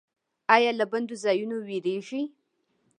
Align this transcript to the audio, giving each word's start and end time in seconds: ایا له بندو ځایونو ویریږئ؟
ایا 0.55 0.71
له 0.79 0.85
بندو 0.91 1.15
ځایونو 1.23 1.57
ویریږئ؟ 1.67 2.23